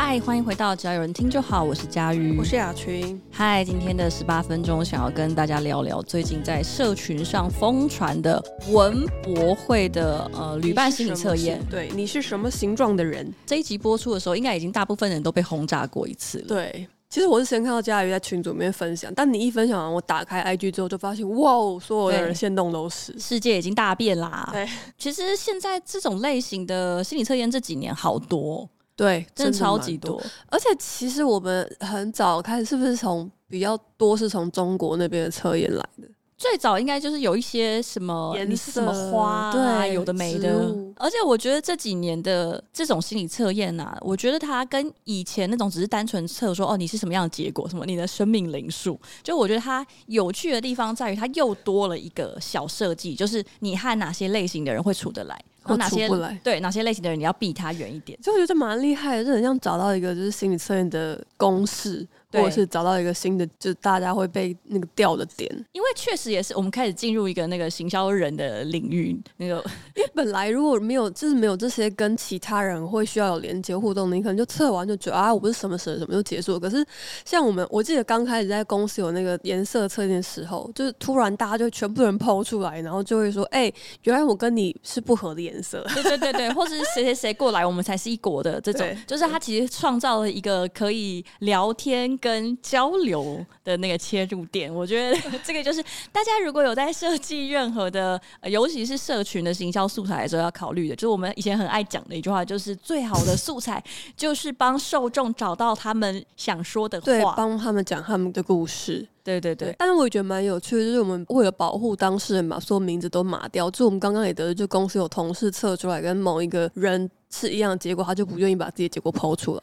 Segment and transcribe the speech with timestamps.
[0.00, 3.20] 嗨，欢迎回到只要有人听就好，我是佳瑜，我是雅群。
[3.32, 8.40] 嗨，今天的十八分钟想要跟大家聊聊最近在社群上疯传的
[8.70, 11.60] 文博会的呃旅伴心理测验。
[11.68, 13.28] 对，你是什么形状的人？
[13.44, 16.44] 这一集播出的时候，应该已经大部分人都被轰炸过一次了。
[16.46, 24.48] 对，其实我是先看到佳瑜在群组里面分享，但你一分享完，我打开 IG 之后就发现，哇，所有的人现动都是世界已经大变啦。
[24.52, 24.64] 对，
[24.96, 28.70] 其实现在这种类型的心理测验这几年好多。
[28.98, 36.08] 对，真的超级多，而且其实我们很早开始，是不是从比较多是从中国那边的测验来的？
[36.38, 40.72] 最早应该就是有一些什么颜色、什么花、啊，对，有的没的。
[40.96, 56.08] 而且我觉得这几年的这种心理测验啊，我觉得它跟以前那种只是单纯测说哦你是什么样的结果，什么你的生命灵数，就我觉得它有趣的地方在于它又多了一个小设计，就是你和哪些类型的人会处得来，或哪些
[56.44, 58.16] 对哪些类型的人你要避他远一点。
[58.22, 62.06] 就我觉得蛮厉害的，就很像找到一个就是心理测验的公式。
[62.32, 69.18] 或者是找到一个新的，就是大家会被那个掉的点，因为确实也是我们开始进入一个那个行销人的领域。
[69.38, 69.56] 那个，
[69.94, 76.60] 因为本来如果没有，就是没有这些跟其他人会需要有连接互动，你可能就测完就觉得啊，我不是什么什么什么就结束了。
[76.60, 76.84] 可是
[77.24, 85.82] 像我们，我记得刚开始在公司有那个颜色测验的时候，就是突然大家就全部人抛出来，然后就会说，哎、欸，原来我跟你是不合的颜色。
[85.94, 92.17] 对对对对，或是谁谁谁过来，我们才是一国的这种，就是他其实创造了一个可以聊天。
[92.18, 103.82] 跟交流的那个切入点，我觉得 这个就是大家如果有在设计任何的，尤其是社群的行销素材的时候要考虑的，就是我们以前很爱讲的一句话，就是最好的素材
[104.16, 109.06] 就是帮受众找到他们想说的话，对，帮他们讲他们的故事。
[109.24, 113.70] 对对对，但是我也觉得蛮有趣的，就是我们为了保护当事人，嘛所有名字都码掉。
[113.70, 119.62] 就我们刚刚也得知，就公司有同事测出来跟某一个人是一样的结果，他就不愿意把自己的结果抛出来。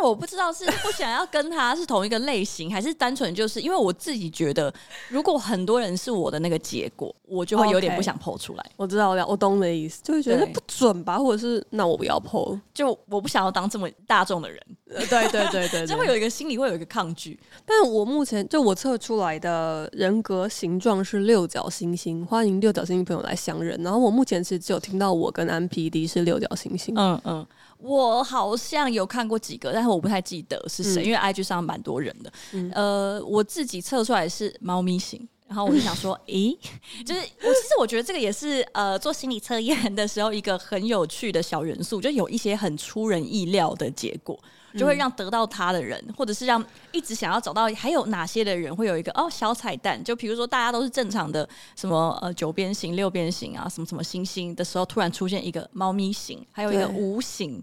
[0.00, 4.72] 但我不知道是 不想要跟他是同一个类型，还是单纯就是因为我自己觉得，
[5.10, 8.62] 如果很多人是我的那个结果，我就会有点不想 po 出来。
[8.62, 14.58] Okay, 我知道，我我懂你的意思，就会觉得不准吧，或者是那我不要 po，就我不想要当这么大众的人。
[14.90, 17.38] 对对对对，对，就会有一个心里会有一个抗拒。
[17.66, 23.80] 但我目前就我测出来的人格形状是六角星星，欢迎六角星星朋友来相认。
[23.82, 26.94] 然后我目前其实只有听到我跟安 PD 是六角星星。
[26.96, 27.46] 嗯嗯。
[27.82, 32.32] 我好像有看过几个，但是我不太记得是谁，嗯，因为 IG 上蛮多人的。
[32.52, 36.56] 嗯、呃，我自己测出来是猫咪型，然后我就想说， 诶，
[37.04, 44.38] 就是我其实我觉得这个也是呃做心理测验的时候一个很有趣的小元素，就有一些很出人意料的结果。
[44.78, 57.60] 就会让得到他的人，或者是让一直想要找到还有哪些的人会有一个哦小彩蛋，就比如说大家都是正常的什么呃九边形、六边形啊，什么什么星星的时候，突然出现一个猫咪形，还有一个无形。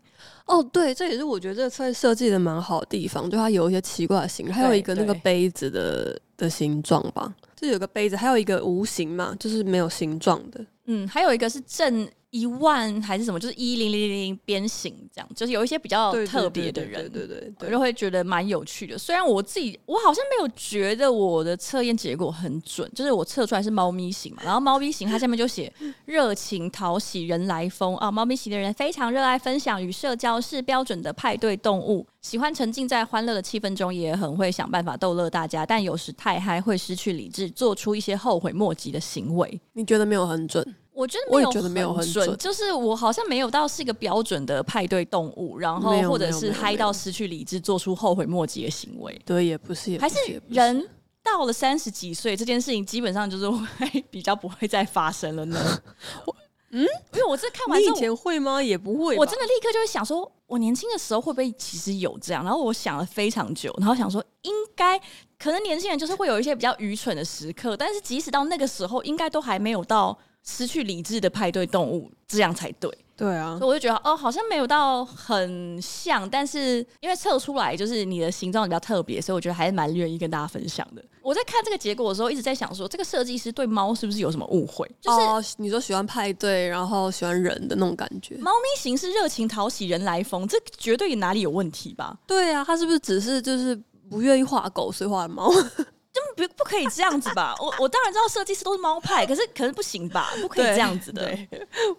[0.48, 10.66] 哦，对，这也是我觉得这个测设计的蛮好的地方，就它有一些奇怪的形，还有一个那个杯子的的形状吧，这有个杯子，还有一个无形嘛，就是没有形状的。
[10.86, 12.08] 嗯，还有一个是正。
[12.30, 18.98] 一万还是什么，就是一零零零零边形这样，就是有一些比较特别的人，对对对，我就会觉得蛮有趣的。
[18.98, 25.72] 虽然我自己我好像没有觉得我的测验结果很准，就是我测出来是猫咪型嘛，然后猫咪型它下面就写
[26.06, 39.60] 热情讨喜人来疯啊，猫咪型的人非常热爱分享与社交，是标准的派对动物，喜欢沉浸在欢乐的气氛中，也很会想办法逗乐大家，但有时太嗨会失去理智，做出一些后悔莫及的行为。
[39.74, 40.76] 你觉得没有很准？
[40.98, 49.22] 我觉得没有，觉得没有很准，就是我好像没有到是一个标准的派对动物，然后或者是嗨到失去理智，做出后悔莫及的行为。
[49.24, 50.16] 对，也不是，也还是
[50.48, 50.90] 人
[51.24, 55.82] 到了三十几岁，这件事情基本上就是会比较不会再发生了呢。
[56.72, 56.82] 嗯，
[57.14, 58.62] 因为我这看完之后，你以前会吗？
[58.62, 59.16] 也不会。
[59.18, 62.44] 我真的立刻就会想说，我年轻的时候会不会其实有这样？
[62.44, 65.00] 然后我想了非常久，然后想说，应该
[65.38, 70.18] 可能年轻人就是会有一些比较愚蠢的时刻，但是即使到那个时候，应该都还没有到。
[70.48, 72.90] 失去理智的派对动物，这样才对。
[73.18, 81.04] 对啊，所以我就觉得哦，好像没有到很像，但是因为测出来就是你的形状比较特别，所以我觉得还是蛮愿意跟大家分享的。
[81.24, 84.88] 我在看这个结果的时候，一直在想说，这个设计师对猫是不是有什么误会？
[85.02, 88.38] 就是、哦、你说喜欢派对，然后喜欢人的那种感觉。
[88.38, 92.16] 猫咪型是热情讨喜人来疯，这绝对哪里有问题吧？
[92.28, 93.76] 对啊，他是不是只是就是
[94.12, 95.52] 不愿意画狗，所以画猫？
[96.36, 97.56] 不不可以这样子吧？
[97.60, 100.34] 我我当然知道设计师都是猫派，可是可是不行吧？
[100.42, 101.38] 不可以这样子的。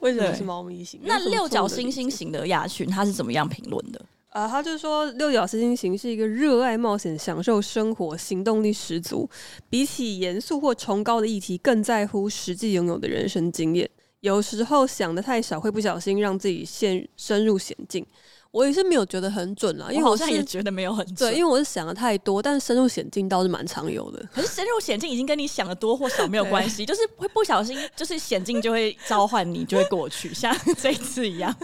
[0.01, 1.01] 为什么是猫咪型？
[1.05, 4.01] 那六角星星型的亚群他是怎么样评论的？
[4.31, 9.29] 啊、呃，他就说六角星星型是一个热爱冒险、享受生活、行动力十足，
[9.71, 13.89] 比起严肃或崇高的议题，更在乎实际拥有的人生经验。
[14.21, 18.05] 有时候想的太少，会不小心让自己陷深入险境。
[18.51, 21.31] 我也是没有觉得很准啦，因为我好像也觉得没有很准。
[21.31, 24.27] 对，因为我是想的太多，但是深入险境倒是蛮常有的。
[24.33, 31.55] 可是深入险境已经跟你想的多或少没有关系，就是会不小心，就是险境就会召唤你，就会过去，像 这一次一样。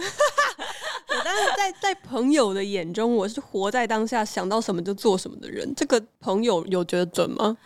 [1.07, 5.73] 但是在在朋友的眼中，我是活在当下，想到什么就做什么的人。
[5.75, 7.57] 这个朋友有觉得准吗？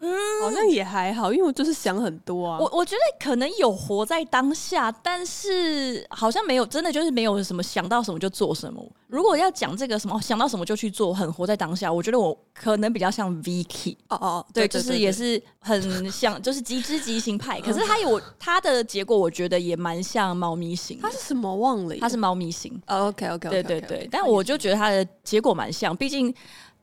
[0.00, 2.58] 嗯，好像也还好，因为我就是想很多啊。
[2.60, 8.84] 我我觉得可能有活在当下，但是好像没有真的就是没有什么想到什么就做什么。
[9.08, 13.96] 如果要讲这个什么想到什么就去做，很活在当下，我觉得我可能比较像 Vicky。
[14.08, 17.60] 哦哦，对，就是也是很像， 就是极之极型派。
[17.60, 21.00] 可是他有他的结果，我觉得也蛮像猫咪型。
[21.02, 21.96] 他是什么忘了？
[22.00, 22.80] 他是猫咪型。
[22.86, 24.08] OK OK，对对对。
[24.12, 26.32] 但我就觉得他的结果蛮像，毕竟。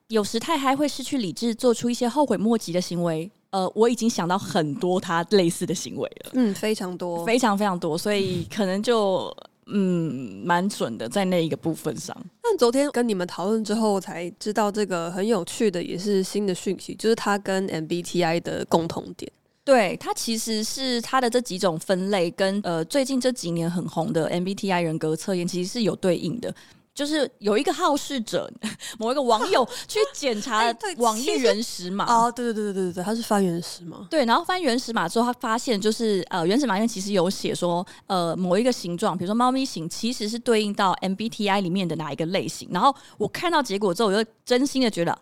[0.10, 3.30] 有时太嗨会失去理智，做出一些后悔莫及的行为。
[3.50, 9.34] 呃，我已经想到很多他类似的行为了，嗯，非常多，非常非常多，所以可能就
[9.68, 12.16] 嗯蛮准的在那一个部分上。
[12.42, 19.32] 但昨天跟你们讨论之后，才知道这个很有趣的，也是新的讯息，就是他跟 MBTI 的共同点。
[19.64, 26.54] 对，它其实是它的这几种分类跟呃最近这几年很红的 MBTI 人格测验其实是有对应的。
[26.96, 28.50] 就是有一个好事者，
[28.98, 42.70] 某一个网友 去检查网页原始码哦，对对对对对对，他是翻原始码，对，然后翻原始码之后，他发现就是呃，原始码里面其实有写说，呃，某一个形状，比如说猫咪型，其实是对应到 MBTI 里面的哪一个类型。
[42.72, 45.16] 然后我看到结果之后，我就真心的觉得。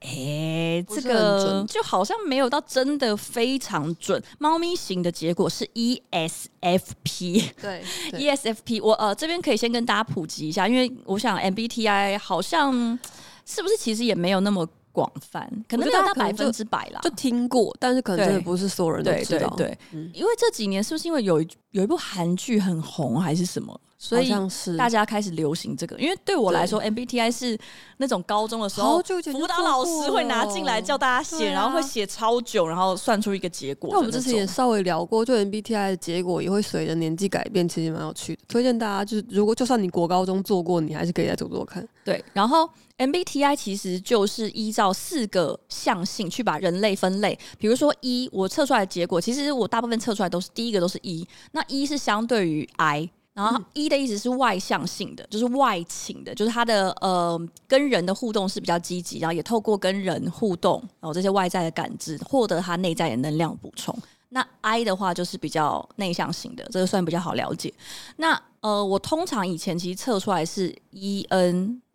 [0.00, 4.22] 哎、欸，这个就好像没有到真的非常准。
[4.38, 8.80] 猫咪型的结果是 ESFP，对，对，ESFP。
[8.82, 12.98] 我呃这边可以先跟大家普及一下，因为我想 MBTI 好像
[13.44, 14.68] 是不是其实也没有那么。
[14.90, 19.48] 广泛，可能没有到百分之百啦，就听过，但是可能真的不是所有人都知道。
[19.50, 21.40] 对，对，对，嗯，因为这几年是不是因为有
[21.70, 24.32] 有一部韩剧很红，还是什么，所以
[24.78, 25.98] 大家开始流行这个。
[25.98, 27.58] 因为对我来说，MBTI 是
[27.96, 33.90] 那种高中的时候辅导老师会拿进来叫大家写，然后会写超久，然后算出一个结果。
[33.92, 38.42] 那我们之前也稍微聊过，就 MBTI 的结果也会随着年纪改变，其实蛮有趣的。
[38.46, 41.86] 推荐大家就是，如果就算你国高中做过，你还是可以再做做看。
[42.04, 42.70] 对，然后。
[42.98, 63.96] MBTI 其实就是依照四个象性去把人类分类，比如说一我测出来的结果，其实我大部分测出来都是第一个都是一那一是相对于 I，然后 E 的意思是外向性的，就是外倾的，就是他的呃跟人的互动是比较积极，然后也透过跟人互动，然后这些外在的感知获得他内在的能量补充。
[64.30, 67.72] 那 I 的话就是比较内向型的，这个算比较好了解。
[68.16, 70.74] 那呃，我通常以前其实测出来是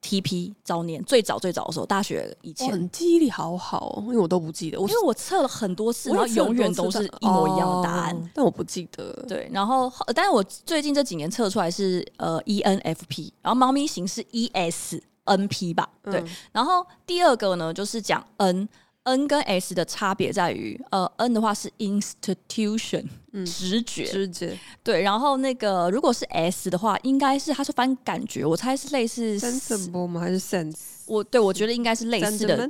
[0.03, 9.11] ENTP，早年最早最早的时候，大学以前，很记忆力好好，因为我都不记得，我因为我测了很多次，然后永远都是一模一样的答案，哦，但我不记得。
[9.27, 15.89] 对，然后但是我最近这几年测出来是呃 ENFP，然后猫咪型是 ESNP 吧？
[16.03, 18.67] 对，嗯，然后第二个呢就是讲 N。
[19.03, 25.01] N 跟 S 的差别在于，呃，N 的话是 institution，嗯，直觉，直觉，对。
[25.01, 30.21] 然后那个如果是 S 的话，应该是它是翻感觉，我猜是类似 sensible 吗？
[30.21, 30.75] 还是 sense？
[31.05, 32.69] 我对我觉得应该是类似的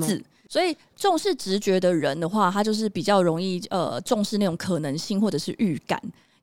[0.00, 0.24] 字。
[0.48, 5.98] 所以重视直觉的人的话，他就是比较容易呃重视那种可能性或者是预感。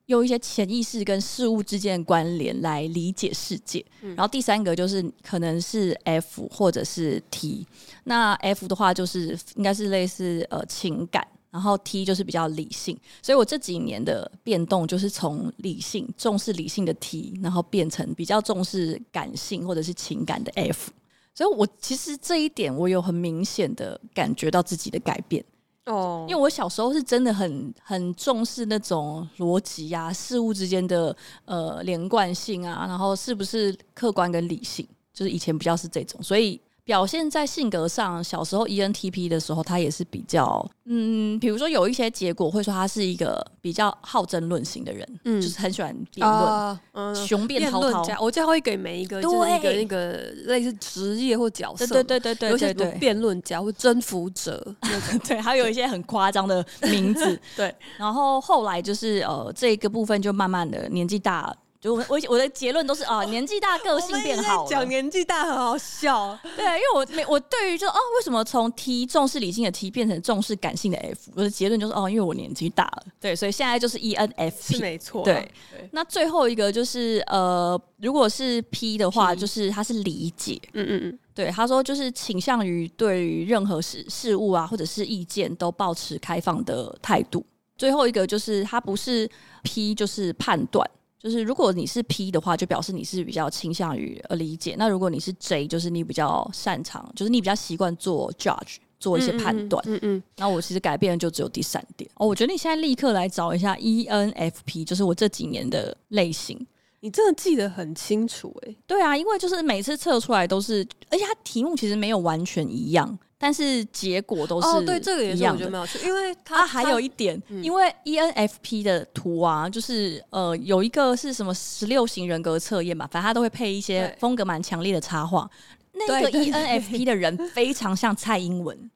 [0.10, 7.66] 用一些潜意识跟事物之间的关联来理解世界，嗯，然后第三个就是可能是 F 或者是 T，
[8.06, 20.92] 那 F 的话就是应该是类似呃情感，然后 T 就是比较理性，所以我这几年的变动就是从理性重视理性的 T，然后变成比较重视感性或者是情感的 F，
[21.36, 25.46] 所以我其实这一点我有很明显的感觉到自己的改变。
[25.90, 31.16] 哦，因为我小时候是真的很很重视那种逻辑呀，事物之间的
[31.46, 36.62] 呃连贯性啊，然后是不是客观跟理性，就是以前比较是这种，所以。
[36.90, 48.04] 表现在性格上，小时候 ENTP 的时候，他也是比较，嗯，比如说有一些结果会说他是一个比较好争论型的人，嗯，就是很喜欢辩论，呃嗯、雄辩滔滔。
[48.20, 50.14] 我最后会给每一个就是一个那个
[50.46, 54.76] 类似职业或角色，对对对对对，对，对，有些辩论家或征服者，
[55.28, 57.72] 对，还有一些很夸张的名字， 对。
[58.00, 61.56] 然后后来就是呃，这个部分就慢慢的年纪大。
[61.82, 64.66] 就我我我的结论都是啊，年纪大个性变好。
[64.66, 71.32] 讲年纪大很好笑，对啊，因为我没我对于就哦，为什么从 T 重视理性的 T 变成重视感性的 F？
[71.36, 73.04] 我的结论就是哦，因为我年纪大了。
[73.22, 75.24] 对，所以现在就是 ENFP 是没错。
[75.24, 75.50] 对，
[75.92, 80.60] 那最后一个就是呃，如果是 P 的话，就是他是理解。
[80.74, 87.46] 嗯嗯嗯，对，他说就是倾向于对于任何事事物啊，或者是意见都保持开放的态度。
[87.78, 89.30] 最后一个就是他不是
[89.64, 90.86] P，就是判断。
[91.20, 99.84] 就是如果你是 P 的话，就表示你是比较倾向于呃理解；那如果你是 J，就是你比较擅长，就是你比较习惯做 judge，做一些判断。
[99.86, 100.24] 嗯嗯。
[100.38, 102.26] 那我其实改变的就只有第三点哦。
[102.26, 106.66] 我觉得你现在立刻来找一下 ENFP，就是我这几年的类型。
[107.02, 108.78] 你真的记得很清楚诶、欸。
[108.88, 113.20] 对啊，因为就是每次测出来都是，而且它题目其实没有完全一样。
[113.40, 114.68] 但是结果都是。
[114.68, 125.50] 哦，对，这个也是我觉得蛮有趣，因为它还有一点，嗯、因为 ENFP 的图啊，就是呃有一个是什么十六型人格测验嘛，反正它都会配一些风格蛮强烈的插画。
[125.94, 128.78] 那个 ENFP 的人非常像蔡英文。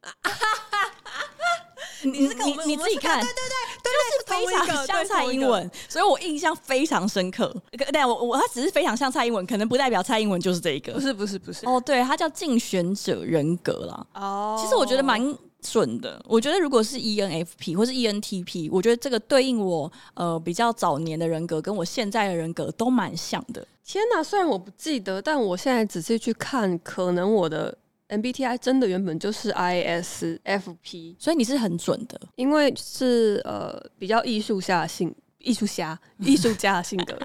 [2.03, 7.55] 你你，你自己看，对对对，就是非常像蔡英文，所以我印象非常深刻。
[7.91, 10.93] 但，我我他只是非常像蔡英文，可能不代表蔡英文就是这一个。
[10.93, 11.65] 不是不是不是。
[11.65, 14.07] 哦，对，他叫竞选者人格啦。
[14.15, 15.21] 哦，其实我觉得蛮
[15.62, 16.21] 准的。
[16.27, 23.65] 我觉得如果是 ENFP 或是 ENTP，我觉得这个对应我呃比较早年的人格，跟我现在的人格都蛮像的。
[23.85, 27.77] 天哪，虽然我不记得，但我现在仔细去看，可能我的。
[28.17, 37.17] MBTI 真的原本就是 ISFP，所以你是很准的，因为是呃比较艺术家性，艺术家 艺术家的性格，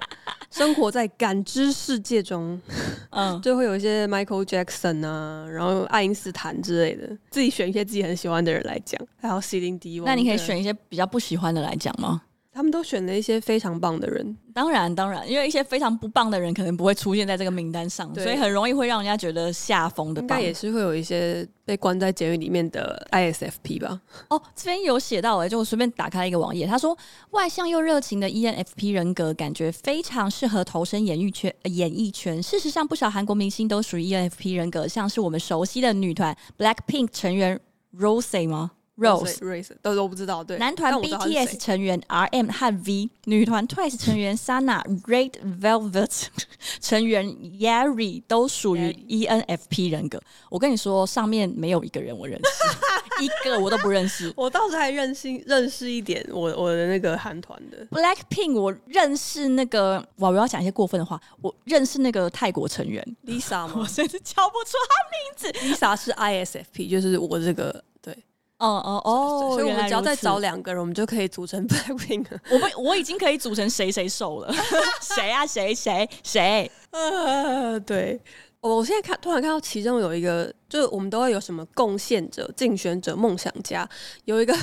[0.51, 2.59] 生活在感知世界中，
[3.11, 12.21] 嗯， 就会有一些 Michael Jackson 啊，然后爱因斯坦之类的，自己选一些自己很喜欢的人来讲，还有席琳迪翁，那你可以选一些比较不喜欢的来讲吗？
[12.59, 20.19] 他们都选了一些非常棒的人，当然当然，因为一些非常不棒的人可能不会出现在这个名单上，所以很容易会让人家觉得下风的。
[20.19, 24.01] 应该也是会有一些被关在监狱里面的 ISFP 吧？
[24.27, 26.97] 哦，这边有写到哎，就我随便打开一个网页，他说
[27.29, 31.55] 外向又热情的 ENFP 人格，感觉非常适合投身演艺圈。
[31.63, 37.57] 演艺圈，事实上，不少韩国明星都属于 ENFP 人格，像是我们熟悉的女团 Blackpink 成员
[37.97, 40.43] Rose 吗？Rose，Rose 都都不知道。
[40.43, 46.27] 对，男团 BTS 成员 RM 和 V，女团 Twice 成员 Sana，Red Velvet
[46.81, 50.21] 成员 Yeri 都属于 ENFP 人格。
[50.49, 54.31] 我跟你说，上面没有一个人我认识， 一个我都不认识。
[54.37, 63.75] 我倒是还认识认识一点我我的那个韩团的 Blackpink，我认识那个，哇，我要讲一些过分的话，我认识那个泰国成员 Lisa 吗？
[63.77, 65.51] 我甚至叫不出他名字。
[65.67, 67.83] Lisa 是 ISFP，就是我这个。
[68.59, 72.25] 哦哦哦，所以我们只要再找两个人，我们就可以组成 Blackpink。
[72.51, 74.53] 我们我已经可以组成谁谁受了，
[75.01, 76.71] 谁啊谁谁谁？
[76.91, 78.19] 呃， 对，
[78.61, 83.87] 我现在看突然看到其中有一个，就是我们都会有什么贡献者、竞选者、梦想家，
[84.25, 84.53] 有一个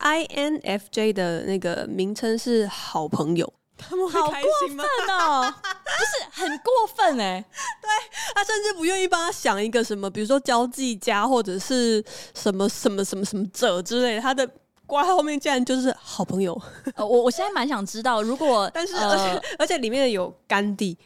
[0.00, 3.50] INFJ 的那个名称是好朋友。
[3.78, 4.08] 他们？
[4.10, 4.78] 好过分
[5.16, 7.42] 哦，就是很过分哎。
[7.80, 7.88] 对，
[8.34, 12.04] 他甚至不愿意帮他想一个什么，比如说交际家或者是
[12.34, 14.20] 什么什么什么什么者之类的。
[14.20, 14.48] 他的
[14.86, 16.60] 挂后面竟然就是好朋友。
[16.94, 20.98] 呃，我我现在蛮想知道，如果 但是而且、呃、而且里面有甘地。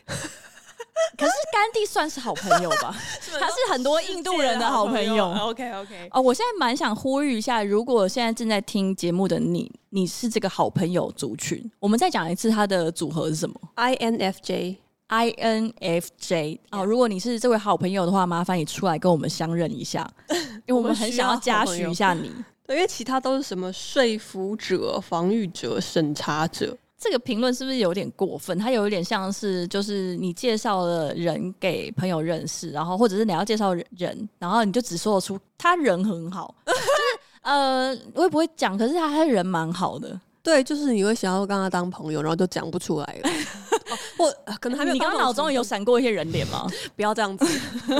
[1.17, 2.95] 可是甘地算是好朋友吧？
[3.41, 5.31] 他是很多印度人的好朋友。
[5.33, 6.09] OK OK。
[6.13, 14.77] 哦，我现在蛮想呼吁一下，如果现在正在听节目的你，你是这个好朋友族群，我们再讲一次他的组合是什么？INFJ。
[15.09, 16.59] INFJ。
[16.71, 20.09] 哦，如果你是这位好朋友的话，麻烦你出来跟我们相认一下，
[20.67, 22.31] 因为我们很想要嘉许一下你。
[22.67, 26.77] 对，因为其他都是什么说服者、防御者、审查者。
[27.03, 28.57] 这个评论是不是有点过分？
[28.57, 36.81] 它有一点像是，就是你介绍了人给朋友认识，然后或者是你要介绍人，然后你就只说得出他人很好， 就是
[37.41, 40.21] 呃，我也不会讲，可是他他人蛮好的。
[40.45, 43.31] 对，就是你会想要跟他当朋友，然后就讲不出来了。
[44.17, 44.95] 或、哦、可能还没有。
[44.95, 46.67] 你刚刚脑中有闪过一些人脸吗？
[46.97, 47.45] 不要这样子。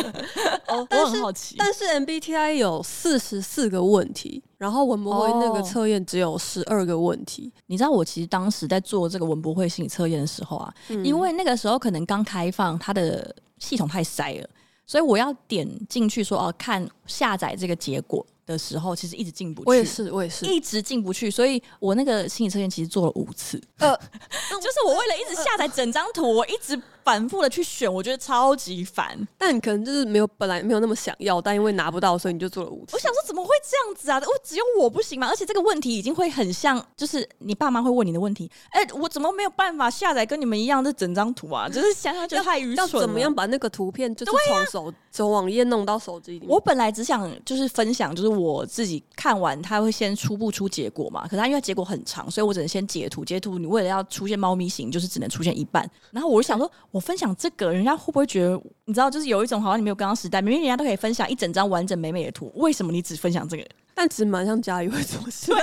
[0.69, 1.57] 哦，我很好奇。
[1.59, 7.53] 但是 MBTI 有四十四个问题，然后文博会那个测验只有十二个问题。
[7.55, 7.63] 哦。
[7.67, 14.49] 你知道我其实当时在做这个文博会心理测验的时候啊，嗯、因为那个时候可能刚开放，它的系统太塞了，
[14.87, 18.25] 所以我要点进去说哦，看下载这个结果。
[18.47, 19.69] 的时候，其实一直进不去。
[19.69, 21.31] 我也是，我也是，一直进不去。
[21.31, 23.61] 所以我那个心理测验其实做了五次。
[23.79, 23.97] 呃，
[24.61, 26.81] 就是我为了一直下载整张图，我一直。
[27.05, 29.17] 反复的去选，我觉得超级烦。
[29.39, 32.95] 但你可能就是没有本来没有那么想要，但因为拿不到，所以你就做了五次。
[32.95, 34.19] 我想说怎么会这样子啊？
[34.19, 35.29] 我只有我不行吗？
[35.29, 38.51] 而且这个问题已经会很像，就是你爸妈会问你的问题。
[38.71, 41.69] 哎、欸，我怎么没有办法下载跟你们一样这整张图啊？
[41.73, 42.93] 就是想想就太愚蠢了。
[42.93, 46.49] 要怎么样把那个图片就是从手从网页弄到手机里面？
[46.49, 51.23] 我本来只想就是分享，就是我自己看完，他会先初步出结果嘛。
[51.25, 53.25] 可是他因为结果很长，所以我只能先截图。
[53.25, 55.89] 截图你为了要出现猫咪型，就是只能出现一半。
[56.11, 57.73] 然后我就想说，我分享这个。
[57.73, 63.67] 人家会不会觉得，你知道，就是有一种好像你没有跟上时代，明明人家都可以分享一整张完整美美的图，为什么你只分享这个？
[63.95, 65.63] 但其实蛮像家里会做事，因为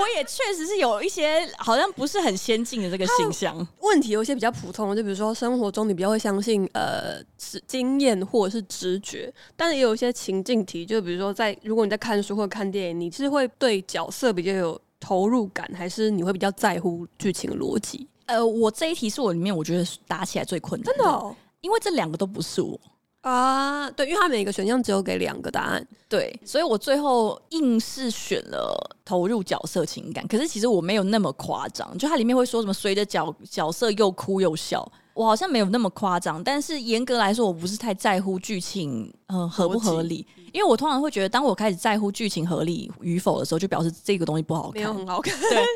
[0.00, 3.54] 我也确实是有一些好像不是很先进的这个形象。
[3.80, 7.22] 问题有一些比较普通的，就比如说生活中你比较会相信呃
[7.66, 18.08] 经验或者是直觉，但是也有一些情境题，就比如说在如果你在看书或看电影，你是会对角色比较有投入感，还是你会比较在乎剧情逻辑？
[18.26, 22.78] 呃，我这一题是我里面我觉得打起来最困难的，真的哦，因为这两个都不是我。
[23.22, 30.26] 啊，对，因为他每个选项只有给两个答案，对，所以我最后硬是选了投入角色情感。
[30.26, 36.42] 可是其实我没有那么夸张，就它里面会说什么随着角角色又哭又笑，我好像没有那么夸张。
[36.42, 45.48] 但是严格来说，我不是太在乎剧情，呃，合不合理，因为我通常会觉得，当我开始在乎剧情合理与否的时候，就表示这个东西不好看，没有很好看，对。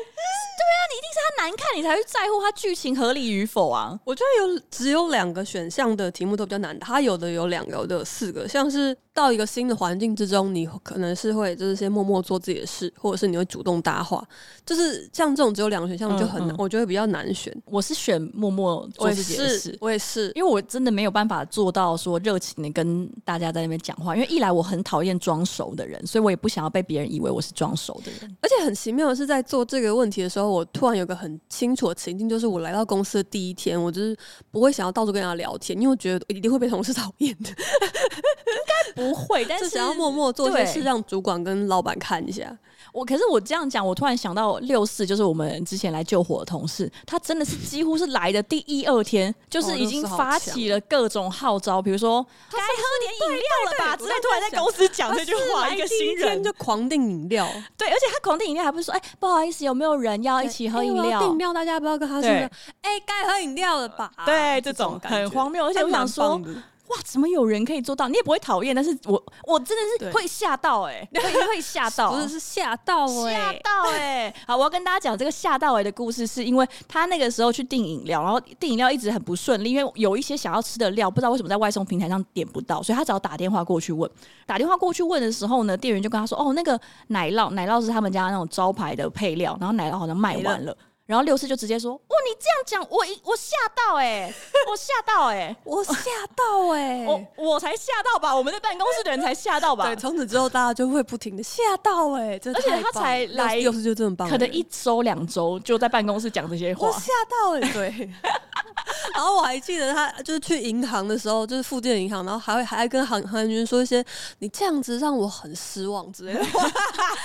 [0.57, 3.97] 对啊，你一定是它难看，你才会在乎它剧情合理与否啊。
[4.03, 8.95] 我觉得有只有两个选项的题目都比较难，它有的有两个，有的有四个，像是。
[9.17, 14.23] 到一个新的环境之中，你可能是会就是先默默做自己的事，或者是你会主动搭话，
[14.63, 17.51] 就是像这种只有两个选项就很难，嗯嗯，我觉得比较难选。
[17.65, 28.37] 我是选默默做自己的事，我也是，因为我真的没有办法做到说热情的跟大家在那边讲话，因为一来我很讨厌装熟的人，所以我也不想要被别人以为我是装熟的人。
[28.41, 34.17] 而且很奇妙的是，在做这个问题的时候，我突然有个很清楚的情境，就是我来到公司的第一天，我就是
[34.51, 37.49] 不会想要到处跟人家聊天，因为我觉得一定会被同事 讨厌的。
[37.49, 42.57] 应该不会，但是想要默默做一些事，让主管跟老板看一下。
[42.93, 61.19] 我可是我这样讲，我突然想到六四，就是我们之前来救火的同事，他真的是几乎是来的第一二天，就是已经发起了各种号召，比如说该喝点饮料了吧，之类，突然在公司讲这句话，一个新人就狂订饮料，对，而且他狂订饮料还不是说，哎，不好意思，有没有人要一起喝饮料？
[61.19, 64.11] 订饮料，大家不要跟他说，哎，该喝饮料了吧？
[64.25, 66.41] 对，这种很荒谬，而且我想说。
[66.87, 68.07] 哇，怎么有人可以做到？
[68.07, 74.35] 你也不会讨厌，但是我我真的是会吓到哎、欸， 会会吓到，不是是吓到哎、欸，吓到哎、欸。
[74.47, 84.09] 好，我要跟大家讲这个吓到哎的故事，是因为他那个时候去订饮料，然后订饮料一直很不顺利，因为有一些想要吃的料，不知道为什么在外送平台上点不到，所以他只要打电话过去问。
[84.45, 90.75] 打电话过去问的时候呢，店员就跟他说：“哦，那个奶酪，奶酪是他们家那种招牌的配料，然后奶酪好像卖完了。”
[91.07, 94.33] 然后六四就直接说：“哇，你这样讲，我我吓到哎、 欸，
[94.69, 95.93] 我吓到哎、欸， 我吓
[96.35, 98.35] 到哎、欸，我我才吓到吧？
[98.35, 99.85] 我们在办公室的人才吓到吧？
[99.87, 108.09] 对，从此之后大家就会不停的吓到哎、欸，而且他才来六四就这么棒，可能一周两周就在办公室讲这些话，我吓到哎、欸，对。
[109.13, 114.03] 然后我还记得他就是去银行的时候，就是附近的银行，然后还会还跟行行员说一些
[114.39, 116.69] 你这样子让我很失望之类的话，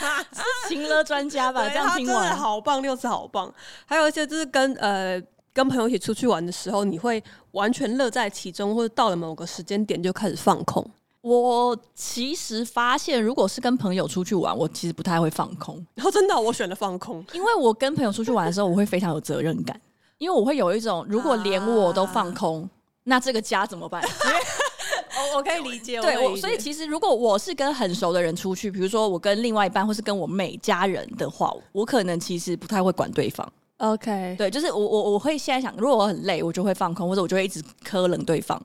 [0.69, 1.69] 情勒专家吧？
[1.69, 3.53] 这样听完好棒，六次好棒。
[3.85, 5.21] 还有一些就是跟呃
[5.53, 10.85] 跟朋友一起出去玩的时候，你会完全乐在其中，或者到了某个时间点就开始放空。
[11.21, 15.77] 我其实发现，如果是跟朋友出去玩，我其实不太会放空。
[15.95, 19.81] 然 后真的，我选了放空，因为我跟朋友出去玩的时候，我会非常有责任感，
[20.23, 22.71] 因为我会有一种，如果连我都放空，啊、
[23.03, 24.01] 那这个家怎么办？
[25.19, 33.53] 我我可以理解，对，我所以其实如果我是跟很熟的人出去，比如说我跟另外一半，或是跟我妹家人的话，我可能其实不太会管对方。
[33.79, 38.61] OK，对，就是我我我会现在想，如果我很累，我就会放空，或者我就会一直苛冷对方。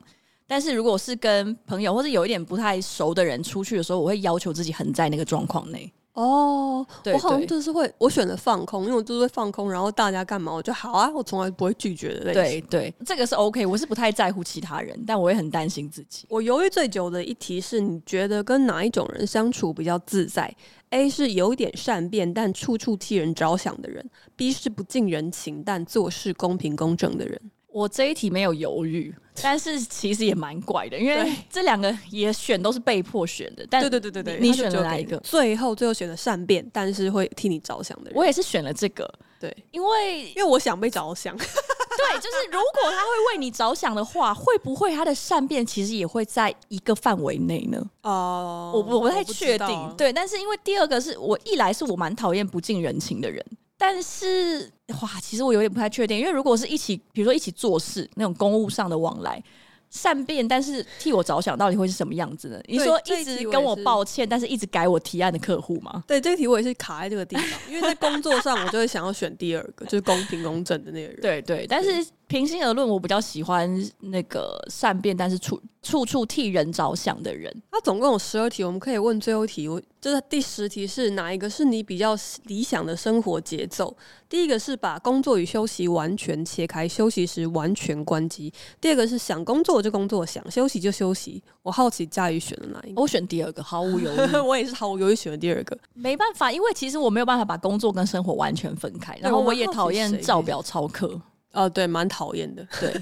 [0.46, 5.92] 但是如果是跟朋友或者有一点不太熟的人出去的时候，我会要求自己很在那个状况内。
[6.14, 12.60] 哦，对，我好像就是会，我选择放空，因为我就是会放空，然后大家干嘛我就好啊，我从来不会拒绝的类型。
[12.62, 16.26] 对对，这个是 OK，我是不太在乎其他人，但我也很担心自己。
[16.28, 20.52] 我犹豫最久的一题是，你觉得跟哪一种人相处比较自在
[20.90, 27.40] ？A 是有一点善变但处处替人着想的人，B 是不近人情但做事公平公正的人。
[27.78, 33.64] 我这一题没有犹豫， 但是其实也蛮怪的，因为这两个也选都是被迫选的。
[33.70, 35.16] 但对对对对对，你选了哪一个？
[35.18, 38.18] 最后最后选了善变，但是会替你着想的人。
[38.18, 41.36] 我也是选了这个，对，因为因为我想被着想。
[41.36, 47.84] 对，就是如果他会为你着想的话，会不会他的善变其实也会在一个范围内呢？
[48.02, 49.94] 哦、uh，我我不太确定。
[49.96, 53.44] 对，但是因为第二个是我一来是我蛮讨厌不近人情的人。
[53.78, 59.40] 但是，哇，其实我有点不太确定，因为如果是一起，比如说一起做事那种公务上的往来，
[59.88, 62.60] 善变，但是替我着想，到底会是什么样子呢？
[62.66, 66.02] 你说一直跟我抱歉，但是一直改我提案的客户吗？
[66.08, 71.20] 对，这个题我也是卡在这个地方，因为在工作上，我就会想要选第二个，就是公平公正的那个人。
[71.20, 77.50] 对对，但是平心而论，我比较喜欢那个善变，但是处处处替人着想的人。
[77.72, 79.66] 它总共有十二题，我们可以问最后一题。
[79.66, 82.14] 我就是第十题是哪一个是你比较
[82.44, 83.96] 理想的生活节奏？
[84.28, 88.52] 第一个是把工作与休息完全切开，休息时完全关机。
[88.78, 91.42] 第二个是想工作就工作，想休息就休息。
[91.62, 93.00] 我好奇佳宇选了哪一个？
[93.00, 94.36] 我选第二个，毫无犹豫。
[94.46, 95.76] 我也是毫无犹豫选了第二个。
[95.94, 101.18] 没办法，因为其实我没有办法把工作跟生活完全分开，然后我也讨厌照表操课。
[101.52, 102.92] 哦，对，蛮讨厌的， 对，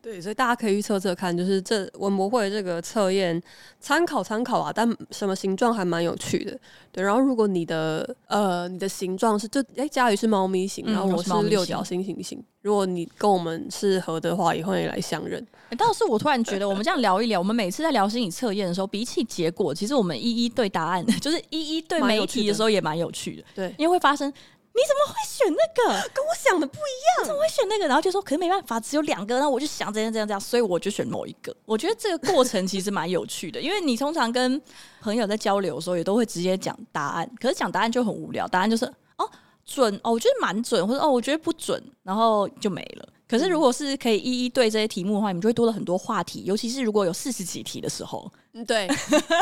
[0.00, 3.40] 对，所以大家可以预测测看，就是这文博会这个测验
[3.80, 6.58] 参考参考啊，但什么形状还蛮有趣的，
[6.92, 7.02] 对。
[7.02, 15.44] 然后如果你的呃你的形状是就哎佳宇是猫咪型，然后我是六角星形型，如果你跟我们是合的话，也欢迎来相认。
[15.76, 24.32] 倒是我突然觉得，我们这样聊一聊，我们每次在聊心理测验的时候，比起结果，其实我们一一对答案， 就是一一对每一题的时候也蛮有趣的，对，因为会发生。
[24.72, 26.08] 你怎么会选那个？
[26.14, 27.26] 跟我想的不一样。
[27.26, 27.86] 怎么会选那个？
[27.86, 29.34] 然后就说，可是没办法，只有两个。
[29.34, 31.54] 然后我就想这样这样这样，所以我就选某一个。
[31.64, 34.60] 我觉得这个过程其实蛮有趣的，因为你通常跟
[35.00, 37.30] 朋友在交流的时候，也都会直接讲答案。
[37.40, 39.28] 可是讲答案就很无聊，答案就是哦
[39.64, 43.08] 准哦，我觉得蛮准，或者哦我觉得不准，然后就没了。
[43.28, 46.42] 可是如果是可以一一对这些题目的话，你们就会多了很多话题。
[46.44, 48.88] 尤其是如果有四十几题的时候，嗯，对，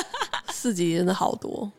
[0.53, 1.71] 四级真的好多。